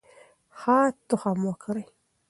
[0.59, 0.75] ښه
[1.07, 1.85] تخم وکرئ.